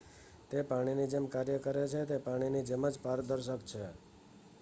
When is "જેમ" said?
1.07-1.27, 2.63-2.89